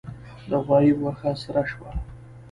[0.49, 1.89] د غوايي غوښه سره شوه.